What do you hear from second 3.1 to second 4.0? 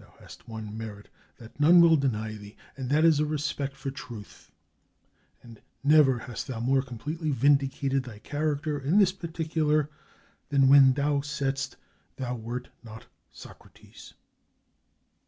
a respect for